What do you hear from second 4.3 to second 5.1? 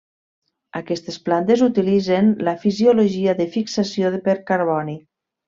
per carboni.